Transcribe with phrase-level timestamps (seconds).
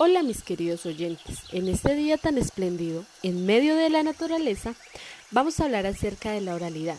[0.00, 4.76] Hola mis queridos oyentes, en este día tan espléndido, en medio de la naturaleza,
[5.32, 6.98] vamos a hablar acerca de la oralidad.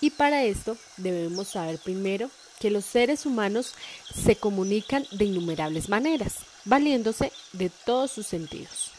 [0.00, 3.74] Y para esto debemos saber primero que los seres humanos
[4.14, 8.90] se comunican de innumerables maneras, valiéndose de todos sus sentidos.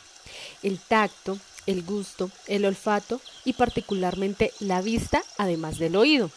[0.61, 6.29] El tacto, el gusto, el olfato y particularmente la vista, además del oído.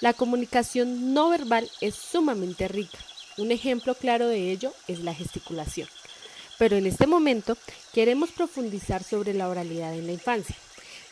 [0.00, 2.98] La comunicación no verbal es sumamente rica.
[3.36, 5.86] Un ejemplo claro de ello es la gesticulación
[6.58, 7.56] pero en este momento
[7.92, 10.56] queremos profundizar sobre la oralidad en la infancia,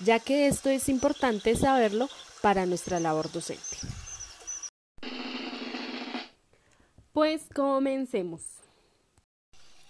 [0.01, 2.09] ya que esto es importante saberlo
[2.41, 3.79] para nuestra labor docente.
[7.13, 8.43] Pues comencemos.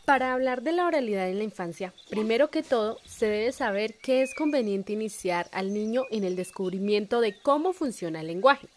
[0.04, 4.22] Para hablar de la oralidad en la infancia, primero que todo se debe saber que
[4.22, 8.68] es conveniente iniciar al niño en el descubrimiento de cómo funciona el lenguaje,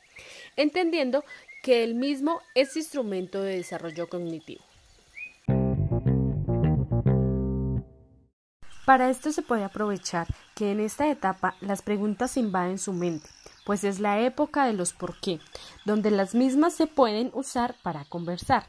[0.55, 1.25] entendiendo
[1.63, 4.63] que el mismo es instrumento de desarrollo cognitivo.
[8.85, 13.27] Para esto se puede aprovechar que en esta etapa las preguntas invaden su mente,
[13.65, 15.39] pues es la época de los por qué,
[15.83, 18.67] donde las mismas se pueden usar para conversar.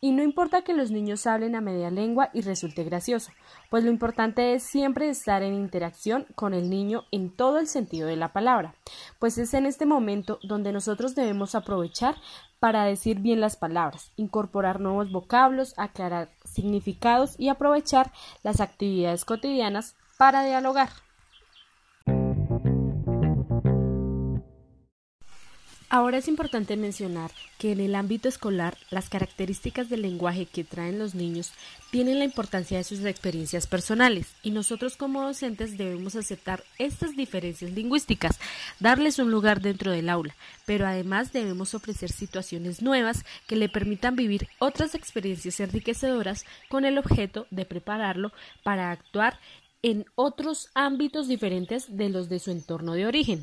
[0.00, 3.32] Y no importa que los niños hablen a media lengua y resulte gracioso,
[3.68, 8.06] pues lo importante es siempre estar en interacción con el niño en todo el sentido
[8.06, 8.74] de la palabra,
[9.18, 12.14] pues es en este momento donde nosotros debemos aprovechar
[12.60, 19.96] para decir bien las palabras, incorporar nuevos vocablos, aclarar significados y aprovechar las actividades cotidianas
[20.16, 20.90] para dialogar.
[25.90, 30.98] Ahora es importante mencionar que en el ámbito escolar las características del lenguaje que traen
[30.98, 31.52] los niños
[31.90, 37.70] tienen la importancia de sus experiencias personales y nosotros como docentes debemos aceptar estas diferencias
[37.70, 38.38] lingüísticas,
[38.80, 44.14] darles un lugar dentro del aula, pero además debemos ofrecer situaciones nuevas que le permitan
[44.14, 48.30] vivir otras experiencias enriquecedoras con el objeto de prepararlo
[48.62, 49.40] para actuar
[49.80, 53.42] en otros ámbitos diferentes de los de su entorno de origen.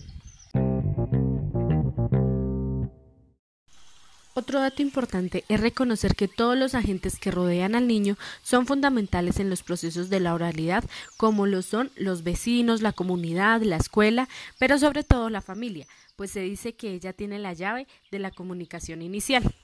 [4.37, 9.39] Otro dato importante es reconocer que todos los agentes que rodean al niño son fundamentales
[9.39, 10.83] en los procesos de la oralidad,
[11.15, 14.27] como lo son los vecinos, la comunidad, la escuela,
[14.59, 15.87] pero sobre todo la familia,
[16.17, 19.55] pues se dice que ella tiene la llave de la comunicación inicial.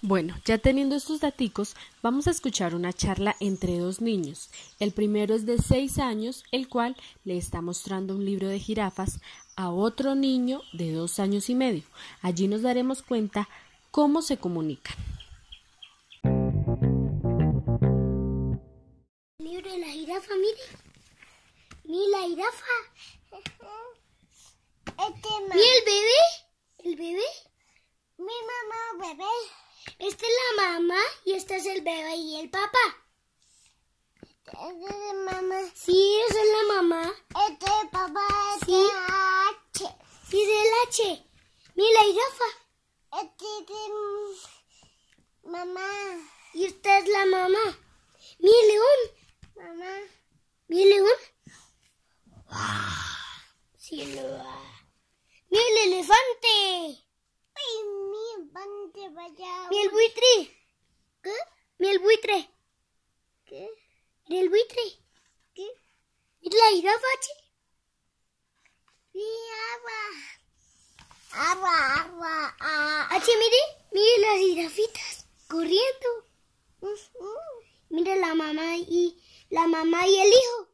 [0.00, 4.48] Bueno, ya teniendo estos daticos, vamos a escuchar una charla entre dos niños.
[4.78, 9.20] El primero es de seis años, el cual le está mostrando un libro de jirafas
[9.58, 11.82] a otro niño de dos años y medio.
[12.22, 13.48] Allí nos daremos cuenta
[13.90, 14.96] cómo se comunican.
[19.40, 20.62] libro de la jirafa, mire.
[21.82, 22.66] Mire la jirafa.
[24.86, 26.20] Este mire el bebé.
[26.84, 27.28] El bebé.
[28.18, 29.24] Mi mamá, bebé.
[29.98, 33.08] Esta es la mamá y este es el bebé y el papá.
[34.52, 35.60] ¿Esta es la mamá?
[35.74, 37.12] Sí, esa es la mamá.
[37.48, 38.88] Este es el papá, este sí.
[39.74, 39.96] H.
[40.30, 41.24] Sí, es el H.
[41.74, 42.44] Mira la jirafa.
[43.22, 45.90] Este es mamá.
[46.54, 47.78] Y esta es la mamá.
[48.38, 49.00] Mira el león.
[49.56, 49.92] Mamá.
[50.68, 51.18] Mira el león.
[53.76, 54.22] Sí, lo
[55.50, 57.04] Mira el elefante.
[57.54, 59.68] Ay, mi elefante vaya.
[59.70, 60.56] Mira el buitre.
[61.22, 61.34] ¿Qué?
[61.78, 62.50] Mira el buitre.
[63.44, 63.68] ¿Qué?
[64.28, 64.82] Mira el buitre.
[65.54, 65.66] ¿Qué?
[66.42, 67.32] Mira la jirafa, che.
[69.72, 70.00] Agua.
[71.32, 73.08] Agua, agua, agua.
[73.16, 73.60] H, mire,
[73.92, 76.08] mire las jirafitas corriendo.
[77.88, 79.18] Mira la mamá y
[79.48, 80.68] la mamá y el hijo.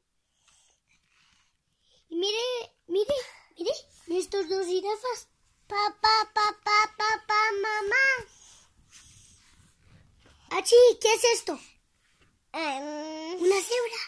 [2.09, 3.15] Y mire, mire,
[3.57, 3.73] mire,
[4.19, 5.29] estos dos jirafas.
[5.69, 8.05] Papá, papá, papá, mamá.
[10.51, 11.59] Achi, ¿qué es esto?
[12.55, 14.01] Una cebra.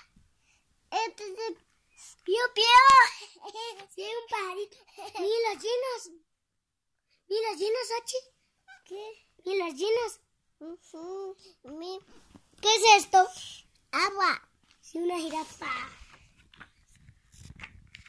[2.25, 2.65] Pío, pío.
[3.95, 4.77] Sí, un pajarito.
[5.19, 6.11] Mira las llenas.
[7.29, 8.17] Mira las llenas, Achi.
[8.85, 9.27] ¿Qué?
[9.45, 10.21] Mira las llenas.
[12.61, 13.27] ¿Qué es esto?
[13.91, 14.49] Agua.
[14.81, 15.73] Sí, una jirafa.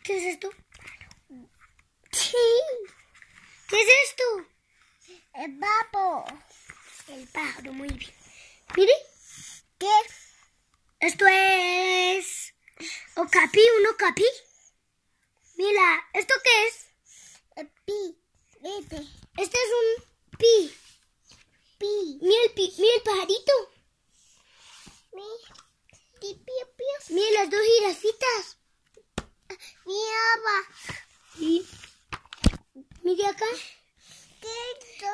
[0.03, 0.51] ¿Qué es esto?
[2.11, 2.37] Sí.
[3.69, 4.23] ¿Qué es esto?
[5.33, 6.25] El papo.
[7.07, 8.13] El pájaro, muy bien.
[8.75, 8.93] Mire.
[9.79, 9.87] ¿Qué?
[10.99, 12.53] Esto es...
[13.15, 14.25] Okapi, un okapi.
[15.55, 16.87] Mira, ¿esto qué es?
[17.55, 18.17] El pi.
[18.63, 18.95] Este.
[19.37, 20.75] Este es un pi.
[21.77, 22.19] Pi.
[22.21, 22.73] Mira el, pi.
[22.77, 23.53] Mira el pajarito.
[27.09, 28.57] Mira las dos jirafitas.
[29.85, 30.17] Mira,
[33.03, 33.45] Mire acá.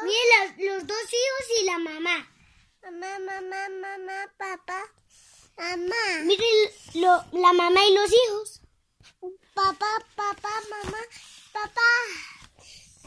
[0.03, 2.29] Mire los dos hijos y la mamá.
[2.83, 5.02] Mamá, mamá, mamá, papá.
[5.57, 6.23] Mamá.
[6.23, 6.45] Mire
[6.95, 8.61] lo, la mamá y los hijos.
[9.53, 10.99] Papá, papá, mamá,
[11.51, 11.81] papá.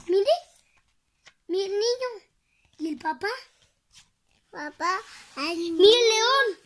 [0.07, 0.31] Mire,
[1.49, 2.11] mi niño.
[2.79, 3.29] ¿Y el papá?
[4.51, 5.01] Papá.
[5.37, 6.59] Ay, Mire el león.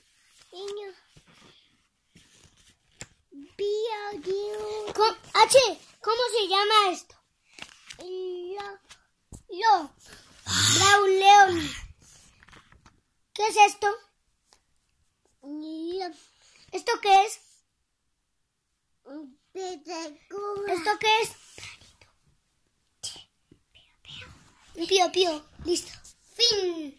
[0.53, 0.95] Niño.
[4.95, 5.59] ¿Cómo, H,
[6.01, 7.15] ¿cómo se llama esto?
[7.99, 8.79] Lo,
[9.59, 9.91] lo.
[10.77, 11.71] Brown León.
[13.35, 13.87] ¿Qué es esto?
[16.73, 17.41] ¿Esto qué es?
[19.55, 21.31] ¿Esto qué es?
[24.89, 25.43] Pío, pío.
[25.65, 25.91] Listo.
[26.35, 26.95] Fin.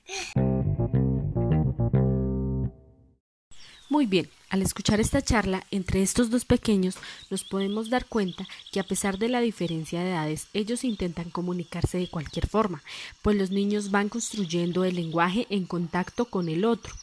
[3.89, 6.95] Muy bien, al escuchar esta charla entre estos dos pequeños
[7.29, 11.97] nos podemos dar cuenta que a pesar de la diferencia de edades, ellos intentan comunicarse
[11.97, 12.83] de cualquier forma,
[13.21, 16.93] pues los niños van construyendo el lenguaje en contacto con el otro,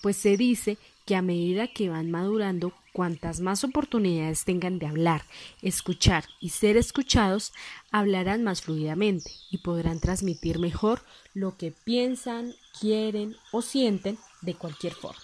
[0.00, 5.24] pues se dice que a medida que van madurando, cuantas más oportunidades tengan de hablar,
[5.62, 7.52] escuchar y ser escuchados,
[7.90, 11.02] hablarán más fluidamente y podrán transmitir mejor
[11.34, 15.20] lo que piensan, quieren o sienten de cualquier forma.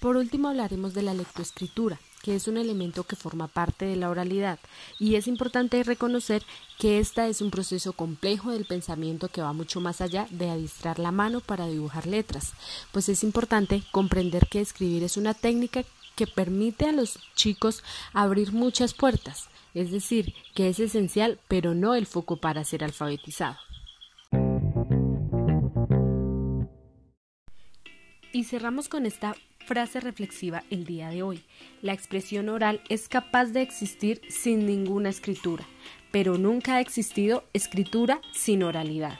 [0.00, 4.10] Por último hablaremos de la lectoescritura, que es un elemento que forma parte de la
[4.10, 4.58] oralidad,
[4.98, 6.42] y es importante reconocer
[6.78, 10.98] que esta es un proceso complejo del pensamiento que va mucho más allá de adiestrar
[10.98, 12.52] la mano para dibujar letras,
[12.92, 15.84] pues es importante comprender que escribir es una técnica
[16.16, 17.82] que permite a los chicos
[18.12, 23.56] abrir muchas puertas, es decir, que es esencial, pero no el foco para ser alfabetizado.
[28.40, 31.44] Y cerramos con esta frase reflexiva el día de hoy.
[31.82, 35.66] La expresión oral es capaz de existir sin ninguna escritura,
[36.10, 39.18] pero nunca ha existido escritura sin oralidad.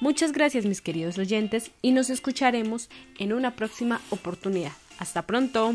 [0.00, 4.70] Muchas gracias mis queridos oyentes y nos escucharemos en una próxima oportunidad.
[5.00, 5.74] Hasta pronto.